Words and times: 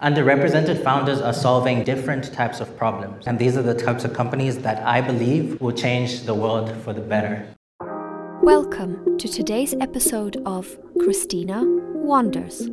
Underrepresented 0.00 0.84
founders 0.84 1.20
are 1.20 1.32
solving 1.32 1.82
different 1.82 2.32
types 2.32 2.60
of 2.60 2.76
problems, 2.76 3.26
and 3.26 3.36
these 3.36 3.56
are 3.56 3.62
the 3.62 3.74
types 3.74 4.04
of 4.04 4.14
companies 4.14 4.58
that 4.58 4.80
I 4.86 5.00
believe 5.00 5.60
will 5.60 5.72
change 5.72 6.22
the 6.22 6.36
world 6.36 6.72
for 6.84 6.92
the 6.92 7.00
better. 7.00 7.44
Welcome 8.40 9.18
to 9.18 9.26
today's 9.26 9.74
episode 9.80 10.40
of 10.46 10.78
Christina 11.00 11.64
Wanders, 11.66 12.68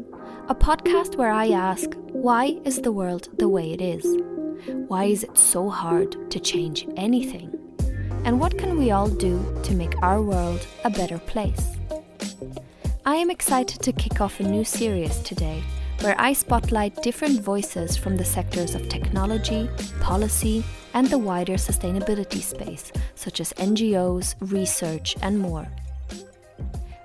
a 0.49 0.53
podcast 0.53 1.15
where 1.15 1.31
I 1.31 1.49
ask 1.49 1.95
why 2.11 2.59
is 2.63 2.81
the 2.81 2.91
world 2.91 3.29
the 3.39 3.49
way 3.49 3.73
it 3.73 3.81
is? 3.81 4.05
Why 4.87 5.05
is 5.05 5.23
it 5.23 5.35
so 5.35 5.67
hard 5.67 6.29
to 6.29 6.39
change 6.39 6.87
anything? 6.95 7.51
And 8.23 8.39
what 8.39 8.55
can 8.55 8.77
we 8.77 8.91
all 8.91 9.09
do 9.09 9.43
to 9.63 9.73
make 9.73 9.99
our 10.03 10.21
world 10.21 10.63
a 10.83 10.91
better 10.91 11.17
place? 11.17 11.75
I 13.03 13.15
am 13.15 13.31
excited 13.31 13.81
to 13.81 13.91
kick 13.91 14.21
off 14.21 14.39
a 14.39 14.43
new 14.43 14.63
series 14.63 15.17
today 15.21 15.63
where 16.01 16.15
I 16.19 16.33
spotlight 16.33 17.01
different 17.01 17.41
voices 17.41 17.97
from 17.97 18.17
the 18.17 18.25
sectors 18.25 18.75
of 18.75 18.89
technology, 18.89 19.69
policy, 20.01 20.63
and 20.93 21.07
the 21.07 21.17
wider 21.17 21.53
sustainability 21.53 22.41
space, 22.41 22.91
such 23.15 23.39
as 23.39 23.53
NGOs, 23.53 24.35
research, 24.39 25.15
and 25.21 25.39
more. 25.39 25.67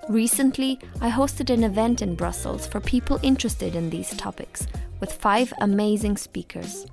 Recently, 0.08 0.78
I 1.00 1.10
hosted 1.10 1.50
an 1.50 1.64
event 1.64 2.02
in 2.02 2.14
Brussels 2.14 2.66
for 2.66 2.80
people 2.80 3.20
interested 3.22 3.74
in 3.74 3.90
these 3.90 4.10
topics, 4.16 4.66
with 4.98 5.12
five 5.12 5.52
amazing 5.60 6.16
speakers. 6.16 6.86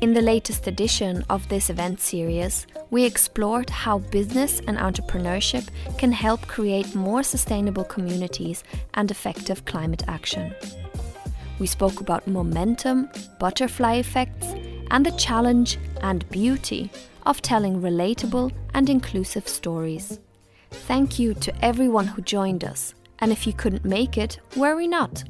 In 0.00 0.14
the 0.14 0.20
latest 0.20 0.66
edition 0.66 1.24
of 1.30 1.48
this 1.48 1.70
event 1.70 2.00
series, 2.00 2.66
we 2.90 3.04
explored 3.04 3.70
how 3.70 3.98
business 3.98 4.60
and 4.66 4.76
entrepreneurship 4.76 5.68
can 5.96 6.12
help 6.12 6.40
create 6.48 6.94
more 6.94 7.22
sustainable 7.22 7.84
communities 7.84 8.64
and 8.94 9.10
effective 9.10 9.64
climate 9.64 10.02
action. 10.08 10.54
We 11.62 11.68
spoke 11.68 12.00
about 12.00 12.26
momentum, 12.26 13.08
butterfly 13.38 13.94
effects, 13.94 14.48
and 14.90 15.06
the 15.06 15.12
challenge 15.12 15.78
and 16.00 16.28
beauty 16.28 16.90
of 17.24 17.40
telling 17.40 17.80
relatable 17.80 18.50
and 18.74 18.90
inclusive 18.90 19.46
stories. 19.46 20.18
Thank 20.72 21.20
you 21.20 21.34
to 21.34 21.64
everyone 21.64 22.08
who 22.08 22.22
joined 22.22 22.64
us, 22.64 22.94
and 23.20 23.30
if 23.30 23.46
you 23.46 23.52
couldn't 23.52 23.84
make 23.84 24.18
it, 24.18 24.40
worry 24.56 24.88
not. 24.88 25.22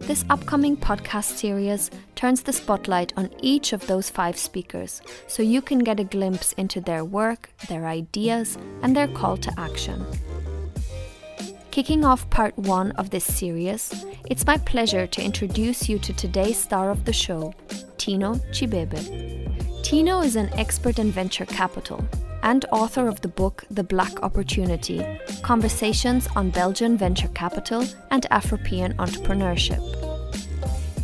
This 0.00 0.24
upcoming 0.28 0.76
podcast 0.76 1.36
series 1.36 1.92
turns 2.16 2.42
the 2.42 2.52
spotlight 2.52 3.12
on 3.16 3.30
each 3.40 3.72
of 3.72 3.86
those 3.86 4.10
five 4.10 4.36
speakers 4.36 5.00
so 5.28 5.44
you 5.44 5.62
can 5.62 5.78
get 5.78 6.00
a 6.00 6.04
glimpse 6.04 6.52
into 6.54 6.80
their 6.80 7.04
work, 7.04 7.48
their 7.68 7.86
ideas, 7.86 8.58
and 8.82 8.96
their 8.96 9.06
call 9.06 9.36
to 9.36 9.54
action. 9.56 10.04
Kicking 11.76 12.06
off 12.06 12.30
part 12.30 12.56
one 12.56 12.92
of 12.92 13.10
this 13.10 13.26
series, 13.26 14.06
it's 14.30 14.46
my 14.46 14.56
pleasure 14.56 15.06
to 15.08 15.22
introduce 15.22 15.90
you 15.90 15.98
to 15.98 16.14
today's 16.14 16.58
star 16.58 16.90
of 16.90 17.04
the 17.04 17.12
show, 17.12 17.52
Tino 17.98 18.36
Chibebe. 18.50 19.82
Tino 19.82 20.22
is 20.22 20.36
an 20.36 20.48
expert 20.54 20.98
in 20.98 21.10
venture 21.10 21.44
capital 21.44 22.02
and 22.42 22.64
author 22.72 23.08
of 23.08 23.20
the 23.20 23.28
book 23.28 23.66
The 23.70 23.84
Black 23.84 24.22
Opportunity 24.22 25.04
Conversations 25.42 26.26
on 26.34 26.48
Belgian 26.48 26.96
Venture 26.96 27.28
Capital 27.34 27.84
and 28.10 28.22
Afropean 28.30 28.96
Entrepreneurship. 28.96 29.82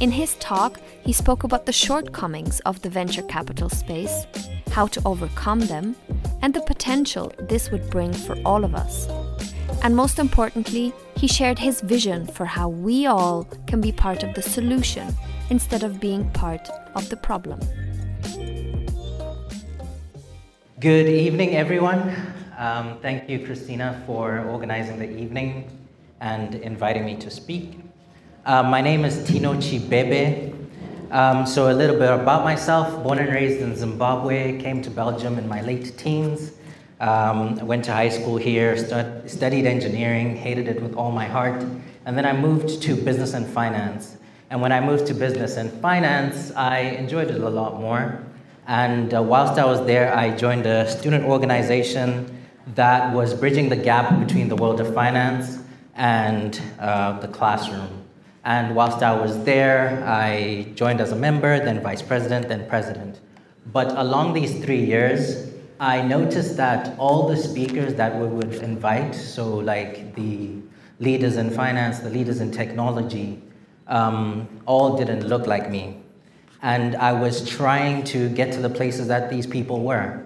In 0.01 0.11
his 0.11 0.37
talk, 0.37 0.81
he 1.05 1.13
spoke 1.13 1.45
about 1.45 1.67
the 1.67 1.73
shortcomings 1.73 2.61
of 2.61 2.81
the 2.81 2.89
venture 2.89 3.25
capital 3.25 3.69
space, 3.69 4.25
how 4.71 4.87
to 4.87 5.03
overcome 5.05 5.61
them, 5.61 5.95
and 6.41 6.55
the 6.55 6.63
potential 6.63 7.31
this 7.41 7.71
would 7.71 7.91
bring 7.91 8.11
for 8.11 8.41
all 8.47 8.65
of 8.65 8.75
us. 8.75 9.07
And 9.83 9.97
most 9.97 10.21
importantly, 10.21 10.93
he 11.17 11.27
shared 11.27 11.59
his 11.59 11.81
vision 11.81 12.25
for 12.25 12.45
how 12.45 12.69
we 12.69 13.07
all 13.07 13.49
can 13.67 13.81
be 13.81 13.91
part 13.91 14.23
of 14.23 14.33
the 14.35 14.43
solution 14.43 15.13
instead 15.51 15.83
of 15.83 15.99
being 15.99 16.31
part 16.31 16.71
of 16.95 17.09
the 17.09 17.17
problem. 17.17 17.59
Good 20.79 21.09
evening, 21.09 21.57
everyone. 21.57 22.15
Um, 22.57 22.99
thank 23.03 23.29
you, 23.29 23.45
Christina, 23.45 24.01
for 24.07 24.47
organizing 24.47 25.01
the 25.01 25.11
evening 25.19 25.69
and 26.21 26.55
inviting 26.55 27.05
me 27.05 27.17
to 27.17 27.29
speak. 27.29 27.81
Uh, 28.47 28.63
my 28.63 28.81
name 28.81 29.05
is 29.05 29.25
Tino 29.25 29.55
Chibebe. 29.55 30.55
Um, 31.11 31.45
so, 31.45 31.73
a 31.73 31.75
little 31.75 31.99
bit 31.99 32.11
about 32.11 32.45
myself 32.45 33.03
born 33.03 33.19
and 33.19 33.29
raised 33.29 33.61
in 33.61 33.75
Zimbabwe, 33.75 34.61
came 34.61 34.81
to 34.83 34.91
Belgium 34.91 35.39
in 35.39 35.49
my 35.49 35.61
late 35.61 35.99
teens. 35.99 36.53
Um, 37.03 37.59
I 37.59 37.65
went 37.65 37.85
to 37.87 37.93
high 37.93 38.11
school 38.11 38.37
here, 38.37 38.77
stud- 38.77 39.29
studied 39.29 39.67
engineering, 39.67 40.37
hated 40.37 40.69
it 40.69 40.81
with 40.81 40.95
all 40.95 41.11
my 41.11 41.27
heart, 41.27 41.61
and 42.07 42.17
then 42.17 42.25
I 42.25 42.33
moved 42.33 42.81
to 42.83 42.95
business 42.95 43.35
and 43.35 43.45
finance. 43.45 44.17
And 44.51 44.61
when 44.61 44.71
I 44.71 44.79
moved 44.79 45.09
to 45.09 45.15
business 45.15 45.57
and 45.57 45.73
finance, 45.81 46.53
I 46.53 46.79
enjoyed 47.03 47.29
it 47.29 47.41
a 47.41 47.49
lot 47.49 47.81
more. 47.81 48.25
And 48.69 49.13
uh, 49.13 49.21
whilst 49.21 49.59
I 49.59 49.65
was 49.65 49.85
there, 49.85 50.17
I 50.17 50.31
joined 50.37 50.65
a 50.67 50.89
student 50.89 51.25
organization 51.25 52.39
that 52.77 53.13
was 53.13 53.35
bridging 53.35 53.69
the 53.69 53.77
gap 53.77 54.21
between 54.25 54.49
the 54.49 54.55
world 54.55 54.81
of 54.81 54.95
finance 54.95 55.59
and 55.97 56.63
uh, 56.79 57.19
the 57.19 57.27
classroom. 57.27 57.89
And 58.45 58.77
whilst 58.77 59.03
I 59.03 59.13
was 59.13 59.43
there, 59.43 60.05
I 60.07 60.71
joined 60.77 61.01
as 61.01 61.11
a 61.11 61.17
member, 61.17 61.59
then 61.59 61.83
vice 61.83 62.03
president, 62.03 62.49
then 62.49 62.69
president. 62.69 63.19
But 63.73 63.91
along 63.99 64.35
these 64.35 64.65
three 64.65 64.85
years, 64.85 65.52
I 65.83 66.01
noticed 66.01 66.57
that 66.59 66.97
all 66.97 67.27
the 67.27 67.37
speakers 67.37 67.95
that 67.95 68.17
we 68.17 68.25
would 68.25 68.55
invite, 68.63 69.17
so 69.17 69.57
like 69.57 70.15
the 70.15 70.59
leaders 71.01 71.37
in 71.37 71.51
finance, 71.51 71.99
the 71.99 72.09
leaders 72.09 72.41
in 72.41 72.53
technology, 72.53 73.43
um, 73.89 74.49
all 74.65 74.97
didn't 74.97 75.27
look 75.27 75.49
like 75.49 75.73
me. 75.73 75.97
And 76.63 76.95
I 76.95 77.13
was 77.13 77.49
trying 77.49 78.05
to 78.05 78.29
get 78.29 78.53
to 78.53 78.61
the 78.61 78.71
places 78.71 79.09
that 79.09 79.29
these 79.29 79.45
people 79.45 79.81
were. 79.81 80.25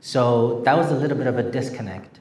So 0.00 0.62
that 0.64 0.74
was 0.74 0.90
a 0.90 0.94
little 0.94 1.18
bit 1.18 1.26
of 1.26 1.36
a 1.36 1.50
disconnect. 1.50 2.20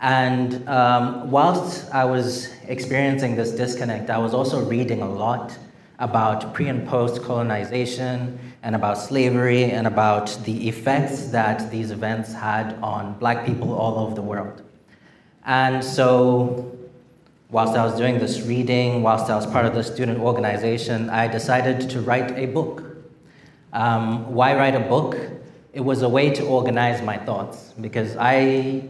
And 0.00 0.66
um, 0.70 1.30
whilst 1.30 1.92
I 1.92 2.06
was 2.06 2.50
experiencing 2.66 3.36
this 3.36 3.50
disconnect, 3.50 4.08
I 4.08 4.16
was 4.16 4.32
also 4.32 4.64
reading 4.64 5.02
a 5.02 5.08
lot 5.08 5.54
about 5.98 6.52
pre 6.54 6.68
and 6.68 6.86
post 6.86 7.22
colonization 7.22 8.38
and 8.62 8.74
about 8.74 8.98
slavery 8.98 9.64
and 9.64 9.86
about 9.86 10.38
the 10.44 10.68
effects 10.68 11.28
that 11.28 11.70
these 11.70 11.90
events 11.90 12.32
had 12.32 12.74
on 12.82 13.14
black 13.18 13.46
people 13.46 13.72
all 13.72 13.98
over 13.98 14.14
the 14.14 14.22
world. 14.22 14.62
And 15.44 15.82
so, 15.82 16.76
whilst 17.50 17.76
I 17.76 17.84
was 17.84 17.96
doing 17.96 18.18
this 18.18 18.42
reading, 18.42 19.02
whilst 19.02 19.30
I 19.30 19.36
was 19.36 19.46
part 19.46 19.64
of 19.64 19.74
the 19.74 19.84
student 19.84 20.18
organization, 20.18 21.08
I 21.08 21.28
decided 21.28 21.88
to 21.90 22.00
write 22.00 22.32
a 22.36 22.46
book. 22.46 22.82
Um, 23.72 24.34
why 24.34 24.54
write 24.56 24.74
a 24.74 24.80
book? 24.80 25.16
It 25.72 25.80
was 25.80 26.02
a 26.02 26.08
way 26.08 26.30
to 26.30 26.44
organize 26.44 27.02
my 27.02 27.18
thoughts 27.18 27.74
because 27.80 28.16
I 28.16 28.88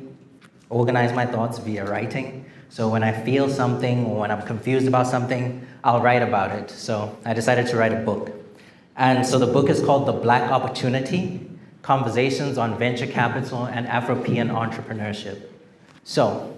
organize 0.71 1.13
my 1.13 1.27
thoughts 1.27 1.59
via 1.59 1.85
writing. 1.85 2.47
So 2.69 2.89
when 2.89 3.03
I 3.03 3.13
feel 3.13 3.49
something 3.49 4.07
or 4.07 4.21
when 4.21 4.31
I'm 4.31 4.43
confused 4.43 4.87
about 4.87 5.07
something, 5.07 5.67
I'll 5.85 6.01
write 6.01 6.23
about 6.23 6.53
it. 6.53 6.71
So 6.71 7.17
I 7.25 7.33
decided 7.33 7.67
to 7.69 7.77
write 7.77 7.93
a 7.93 7.97
book. 7.97 8.33
And 8.97 9.27
so 9.27 9.39
the 9.39 9.47
book 9.47 9.69
is 9.69 9.81
called 9.81 10.07
The 10.07 10.13
Black 10.13 10.51
Opportunity 10.51 11.49
Conversations 11.83 12.59
on 12.59 12.79
Venture 12.79 13.07
Capital 13.07 13.67
and 13.67 13.87
Afropean 13.87 14.51
Entrepreneurship. 14.51 15.43
So, 16.03 16.57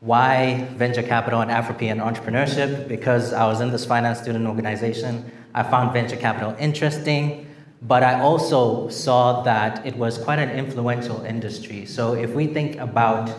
why 0.00 0.66
venture 0.76 1.02
capital 1.02 1.40
and 1.42 1.50
Afropean 1.50 2.02
entrepreneurship? 2.02 2.88
Because 2.88 3.32
I 3.32 3.46
was 3.46 3.60
in 3.60 3.70
this 3.70 3.84
finance 3.84 4.18
student 4.18 4.46
organization. 4.46 5.30
I 5.54 5.62
found 5.62 5.92
venture 5.92 6.16
capital 6.16 6.56
interesting, 6.58 7.46
but 7.82 8.02
I 8.02 8.18
also 8.20 8.88
saw 8.88 9.42
that 9.42 9.86
it 9.86 9.94
was 9.96 10.18
quite 10.18 10.38
an 10.38 10.50
influential 10.50 11.22
industry. 11.22 11.86
So, 11.86 12.14
if 12.14 12.30
we 12.32 12.46
think 12.46 12.76
about 12.76 13.30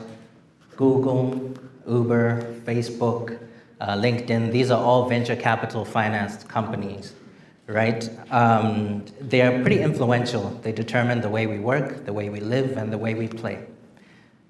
Google, 0.78 1.54
Uber, 1.88 2.42
Facebook, 2.66 3.40
uh, 3.82 3.96
LinkedIn, 3.96 4.52
these 4.52 4.72
are 4.72 4.82
all 4.82 5.10
venture 5.10 5.36
capital 5.36 5.84
financed 5.86 6.48
companies, 6.48 7.14
right? 7.68 8.10
Um, 8.32 9.06
they 9.20 9.42
are 9.42 9.62
pretty 9.62 9.82
influential. 9.82 10.50
They 10.62 10.72
determine 10.72 11.22
the 11.22 11.30
way 11.30 11.48
we 11.48 11.60
work, 11.60 12.06
the 12.06 12.14
way 12.14 12.30
we 12.30 12.40
live, 12.40 12.78
and 12.78 12.92
the 12.92 12.98
way 12.98 13.14
we 13.14 13.28
play. 13.28 13.66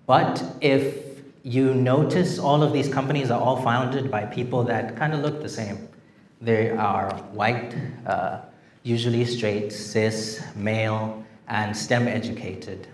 But 0.06 0.44
if 0.62 1.13
you 1.44 1.74
notice 1.74 2.40
all 2.40 2.63
of 2.63 2.72
these 2.72 2.88
companies 2.88 3.30
are 3.30 3.40
all 3.40 3.62
founded 3.62 4.10
by 4.10 4.25
people 4.25 4.63
that 4.63 4.96
kind 4.96 5.13
of 5.13 5.19
look 5.19 5.42
the 5.42 5.50
same. 5.50 5.90
They 6.40 6.72
are 6.72 7.13
white, 7.34 7.75
uh, 8.06 8.40
usually 8.84 9.25
straight, 9.25 9.72
cis, 9.72 10.42
male, 10.56 11.24
and 11.50 11.75
STEM 11.75 12.08
educated. 12.08 12.88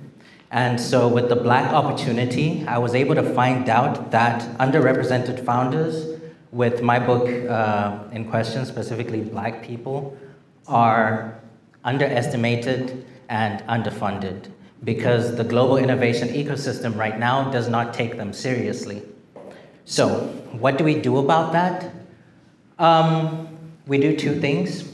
And 0.52 0.82
so, 0.82 1.08
with 1.08 1.30
the 1.30 1.36
Black 1.36 1.72
Opportunity, 1.72 2.66
I 2.68 2.80
was 2.80 2.96
able 2.96 3.14
to 3.16 3.34
find 3.36 3.70
out 3.70 4.12
that 4.12 4.42
underrepresented 4.58 5.46
founders, 5.46 6.20
with 6.52 6.82
my 6.82 6.98
book 6.98 7.30
uh, 7.48 8.00
in 8.12 8.28
question, 8.30 8.66
specifically 8.66 9.22
black 9.22 9.62
people, 9.64 10.18
are 10.68 11.40
underestimated 11.84 13.06
and 13.30 13.62
underfunded 13.68 14.50
because 14.84 15.36
the 15.36 15.44
global 15.44 15.78
innovation 15.78 16.30
ecosystem 16.30 16.96
right 16.98 17.20
now 17.20 17.52
does 17.52 17.70
not 17.70 17.94
take 17.94 18.18
them 18.18 18.34
seriously. 18.34 19.04
So, 19.86 20.28
what 20.52 20.78
do 20.78 20.84
we 20.84 20.96
do 20.96 21.18
about 21.18 21.52
that? 21.54 21.92
Um, 22.80 23.48
we 23.86 23.98
do 24.00 24.16
two 24.16 24.40
things. 24.40 24.88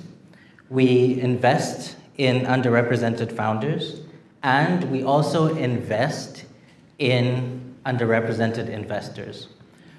we 0.69 1.22
invest 1.22 1.96
in 2.18 2.46
underrepresented 2.46 3.31
founders, 3.31 4.01
and 4.46 4.92
we 4.92 5.02
also 5.02 5.56
invest 5.56 6.46
in 7.00 7.76
underrepresented 7.84 8.70
investors. 8.70 9.48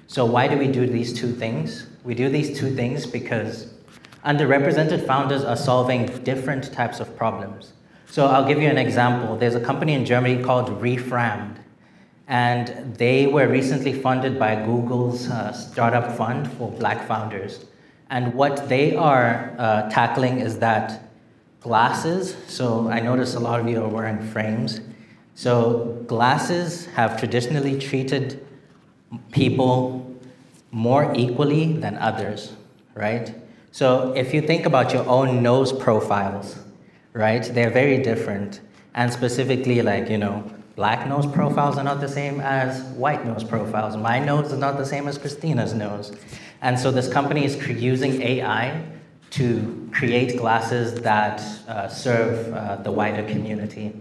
So, 0.07 0.25
why 0.25 0.47
do 0.47 0.57
we 0.57 0.69
do 0.69 0.87
these 0.87 1.11
two 1.11 1.33
things? 1.33 1.87
We 2.05 2.15
do 2.15 2.29
these 2.29 2.57
two 2.57 2.73
things 2.73 3.05
because 3.05 3.73
underrepresented 4.23 5.05
founders 5.05 5.43
are 5.43 5.57
solving 5.57 6.05
different 6.23 6.71
types 6.71 7.01
of 7.01 7.17
problems. 7.17 7.73
So, 8.05 8.27
I'll 8.27 8.47
give 8.47 8.61
you 8.61 8.69
an 8.69 8.77
example. 8.77 9.35
There's 9.35 9.55
a 9.55 9.59
company 9.59 9.93
in 9.93 10.05
Germany 10.05 10.41
called 10.41 10.81
Reframd, 10.81 11.57
and 12.29 12.95
they 12.95 13.27
were 13.27 13.49
recently 13.49 13.91
funded 13.91 14.39
by 14.39 14.55
Google's 14.55 15.29
uh, 15.29 15.51
startup 15.51 16.15
fund 16.15 16.49
for 16.53 16.71
black 16.71 17.05
founders. 17.05 17.65
And 18.09 18.33
what 18.33 18.69
they 18.69 18.95
are 18.95 19.53
uh, 19.57 19.89
tackling 19.89 20.39
is 20.39 20.59
that 20.59 21.06
glasses, 21.61 22.35
so 22.47 22.87
I 22.89 22.99
notice 22.99 23.35
a 23.35 23.39
lot 23.39 23.59
of 23.59 23.67
you 23.67 23.83
are 23.83 23.87
wearing 23.87 24.21
frames. 24.21 24.81
So, 25.35 26.03
glasses 26.07 26.87
have 26.87 27.19
traditionally 27.19 27.77
treated 27.79 28.45
people 29.31 30.15
more 30.71 31.13
equally 31.15 31.73
than 31.73 31.95
others, 31.97 32.53
right? 32.95 33.33
So, 33.71 34.13
if 34.15 34.33
you 34.33 34.41
think 34.41 34.65
about 34.65 34.93
your 34.93 35.07
own 35.07 35.43
nose 35.43 35.71
profiles, 35.71 36.57
right, 37.13 37.43
they're 37.43 37.69
very 37.69 38.01
different. 38.01 38.61
And 38.95 39.13
specifically, 39.13 39.81
like, 39.83 40.09
you 40.09 40.17
know, 40.17 40.43
black 40.75 41.07
nose 41.07 41.27
profiles 41.27 41.77
are 41.77 41.83
not 41.83 42.01
the 42.01 42.09
same 42.09 42.39
as 42.39 42.81
white 42.93 43.25
nose 43.25 43.43
profiles. 43.43 43.95
My 43.95 44.19
nose 44.19 44.51
is 44.51 44.59
not 44.59 44.77
the 44.77 44.85
same 44.85 45.07
as 45.07 45.17
Christina's 45.17 45.73
nose. 45.73 46.15
And 46.61 46.79
so 46.79 46.89
this 46.91 47.07
company 47.07 47.45
is 47.45 47.55
using 47.67 48.21
AI 48.21 48.83
to 49.31 49.89
create 49.93 50.37
glasses 50.37 51.01
that 51.01 51.41
uh, 51.67 51.87
serve 51.87 52.53
uh, 52.53 52.77
the 52.77 52.91
wider 52.91 53.23
community. 53.27 53.93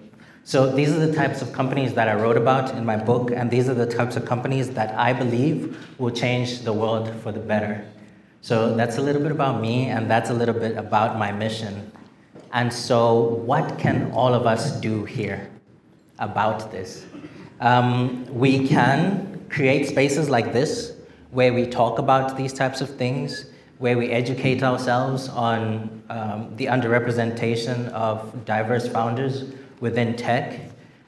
So 0.45 0.71
these 0.71 0.93
are 0.93 1.05
the 1.05 1.13
types 1.13 1.43
of 1.43 1.53
companies 1.53 1.95
that 1.95 2.09
I 2.09 2.15
wrote 2.15 2.37
about 2.37 2.75
in 2.75 2.85
my 2.85 2.97
book, 2.97 3.33
and 3.33 3.51
these 3.51 3.69
are 3.69 3.75
the 3.75 3.87
types 3.87 4.17
of 4.17 4.25
companies 4.25 4.71
that 4.71 4.97
I 4.97 5.13
believe 5.13 5.77
will 5.99 6.13
change 6.13 6.61
the 6.61 6.73
world 6.73 7.13
for 7.23 7.33
the 7.33 7.41
better. 7.41 7.85
So 8.43 8.77
that's 8.77 8.97
a 8.99 9.03
little 9.03 9.23
bit 9.23 9.33
about 9.33 9.61
me, 9.61 9.87
and 9.87 10.09
that's 10.09 10.31
a 10.31 10.35
little 10.35 10.55
bit 10.55 10.77
about 10.77 11.19
my 11.19 11.33
mission. 11.33 11.91
And 12.53 12.73
so, 12.73 13.21
what 13.21 13.77
can 13.79 14.13
all 14.13 14.33
of 14.33 14.47
us 14.47 14.81
do 14.81 15.05
here? 15.05 15.51
about 16.19 16.71
this. 16.71 17.07
Um, 17.61 18.27
we 18.33 18.67
can 18.69 19.45
create 19.49 19.87
spaces 19.89 20.29
like 20.29 20.53
this 20.53 20.95
where 21.31 21.53
we 21.53 21.67
talk 21.67 21.99
about 21.99 22.37
these 22.37 22.53
types 22.53 22.81
of 22.81 22.97
things, 22.97 23.47
where 23.79 23.99
we 23.99 24.11
educate 24.11 24.63
ourselves 24.63 25.29
on 25.29 26.03
um, 26.09 26.55
the 26.57 26.67
underrepresentation 26.67 27.89
of 27.91 28.45
diverse 28.45 28.89
founders 28.89 29.45
within 29.81 30.17
tech. 30.17 30.61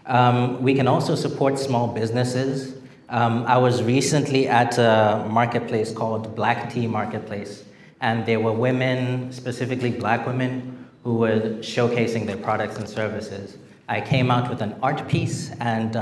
Um, 0.06 0.62
we 0.62 0.74
can 0.74 0.86
also 0.86 1.14
support 1.14 1.58
small 1.58 1.88
businesses. 1.88 2.76
Um, 3.08 3.44
I 3.46 3.56
was 3.56 3.82
recently 3.82 4.48
at 4.48 4.76
a 4.78 5.26
marketplace 5.30 5.92
called 5.92 6.34
Black 6.36 6.70
Tea 6.70 6.86
Marketplace, 6.86 7.64
and 8.00 8.26
there 8.26 8.40
were 8.40 8.52
women, 8.52 9.32
specifically 9.32 9.90
black 9.90 10.26
women, 10.26 10.86
who 11.04 11.14
were 11.14 11.40
showcasing 11.60 12.26
their 12.26 12.36
products 12.36 12.76
and 12.76 12.86
services. 12.86 13.56
I 13.88 14.02
came 14.02 14.30
out 14.30 14.50
with 14.50 14.60
an 14.60 14.74
art 14.82 15.08
piece 15.08 15.50
and 15.60 15.92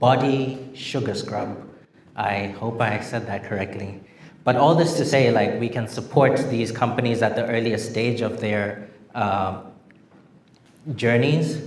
body 0.00 0.58
sugar 0.74 1.14
scrub. 1.14 1.68
I 2.16 2.48
hope 2.58 2.80
I 2.80 3.00
said 3.00 3.28
that 3.28 3.44
correctly. 3.44 4.00
But 4.44 4.56
all 4.56 4.74
this 4.74 4.96
to 4.96 5.04
say, 5.04 5.30
like, 5.30 5.60
we 5.60 5.68
can 5.68 5.86
support 5.86 6.36
these 6.50 6.72
companies 6.72 7.22
at 7.22 7.36
the 7.36 7.46
earliest 7.46 7.90
stage 7.90 8.20
of 8.20 8.40
their 8.40 8.88
uh, 9.14 9.62
journeys. 10.96 11.60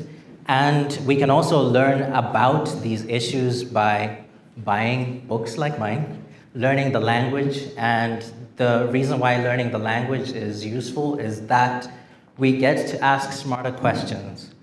And 0.47 0.97
we 1.05 1.15
can 1.15 1.29
also 1.29 1.61
learn 1.61 2.11
about 2.13 2.81
these 2.81 3.05
issues 3.05 3.63
by 3.63 4.23
buying 4.57 5.25
books 5.27 5.57
like 5.57 5.79
mine, 5.79 6.23
learning 6.53 6.91
the 6.91 6.99
language. 6.99 7.69
And 7.77 8.23
the 8.57 8.87
reason 8.91 9.19
why 9.19 9.37
learning 9.37 9.71
the 9.71 9.79
language 9.79 10.31
is 10.31 10.65
useful 10.65 11.17
is 11.17 11.47
that 11.47 11.89
we 12.37 12.57
get 12.57 12.87
to 12.89 13.01
ask 13.01 13.31
smarter 13.31 13.71
questions. 13.71 14.53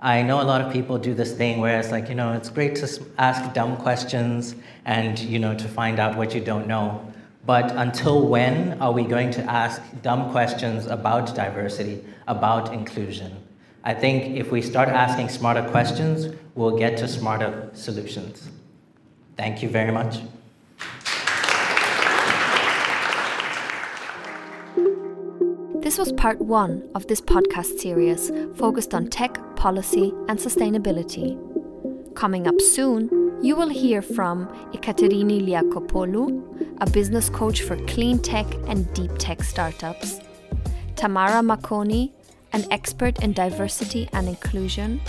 I 0.00 0.22
know 0.22 0.42
a 0.42 0.44
lot 0.44 0.60
of 0.60 0.72
people 0.72 0.98
do 0.98 1.14
this 1.14 1.32
thing 1.32 1.60
where 1.60 1.78
it's 1.78 1.90
like, 1.90 2.08
you 2.08 2.14
know, 2.16 2.32
it's 2.32 2.50
great 2.50 2.74
to 2.76 3.06
ask 3.18 3.52
dumb 3.54 3.76
questions 3.76 4.56
and, 4.84 5.18
you 5.18 5.38
know, 5.38 5.54
to 5.54 5.68
find 5.68 5.98
out 5.98 6.16
what 6.16 6.34
you 6.34 6.40
don't 6.40 6.66
know. 6.66 7.00
But 7.44 7.72
until 7.72 8.26
when 8.28 8.80
are 8.80 8.92
we 8.92 9.02
going 9.02 9.32
to 9.32 9.42
ask 9.50 9.82
dumb 10.02 10.30
questions 10.30 10.86
about 10.86 11.34
diversity, 11.34 12.04
about 12.28 12.72
inclusion? 12.72 13.36
I 13.82 13.94
think 13.94 14.36
if 14.36 14.52
we 14.52 14.62
start 14.62 14.88
asking 14.88 15.28
smarter 15.28 15.68
questions, 15.70 16.32
we'll 16.54 16.78
get 16.78 16.96
to 16.98 17.08
smarter 17.08 17.68
solutions. 17.72 18.48
Thank 19.36 19.60
you 19.60 19.68
very 19.68 19.90
much. 19.90 20.20
This 25.82 25.98
was 25.98 26.12
part 26.12 26.40
one 26.40 26.88
of 26.94 27.08
this 27.08 27.20
podcast 27.20 27.80
series 27.80 28.30
focused 28.54 28.94
on 28.94 29.08
tech, 29.08 29.36
policy, 29.56 30.14
and 30.28 30.38
sustainability. 30.38 31.36
Coming 32.14 32.46
up 32.46 32.60
soon, 32.60 33.10
you 33.42 33.56
will 33.56 33.68
hear 33.68 34.00
from 34.00 34.46
Ekaterini 34.72 35.44
Liakopoulou, 35.44 36.76
a 36.80 36.88
business 36.90 37.28
coach 37.28 37.62
for 37.62 37.76
clean 37.86 38.20
tech 38.20 38.46
and 38.68 38.92
deep 38.94 39.10
tech 39.18 39.42
startups, 39.42 40.20
Tamara 40.94 41.42
Makoni, 41.42 42.12
an 42.52 42.64
expert 42.70 43.18
in 43.20 43.32
diversity 43.32 44.08
and 44.12 44.28
inclusion, 44.28 45.00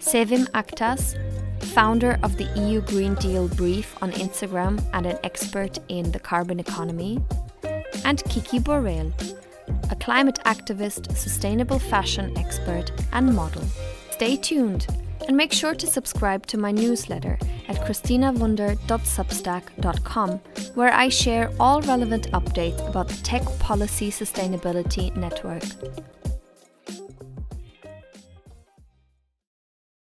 Sevim 0.00 0.48
Aktas, 0.52 1.18
founder 1.62 2.18
of 2.22 2.38
the 2.38 2.44
EU 2.56 2.80
Green 2.80 3.14
Deal 3.16 3.48
Brief 3.48 3.94
on 4.02 4.12
Instagram 4.12 4.82
and 4.94 5.04
an 5.04 5.18
expert 5.22 5.78
in 5.88 6.10
the 6.12 6.20
carbon 6.20 6.58
economy, 6.58 7.22
and 8.06 8.24
Kiki 8.24 8.58
Borrell, 8.58 9.12
a 9.90 9.96
climate 9.96 10.38
activist, 10.46 11.14
sustainable 11.14 11.78
fashion 11.78 12.32
expert, 12.38 12.90
and 13.12 13.34
model. 13.34 13.64
Stay 14.12 14.36
tuned 14.36 14.86
and 15.28 15.36
make 15.36 15.52
sure 15.52 15.74
to 15.74 15.86
subscribe 15.86 16.46
to 16.46 16.56
my 16.58 16.70
newsletter 16.70 17.38
at 17.68 17.76
christinawunder.substack.com, 17.76 20.30
where 20.74 20.92
I 20.92 21.08
share 21.08 21.50
all 21.58 21.80
relevant 21.82 22.30
updates 22.32 22.86
about 22.88 23.08
the 23.08 23.22
Tech 23.22 23.42
Policy 23.58 24.10
Sustainability 24.10 25.14
Network. 25.16 25.64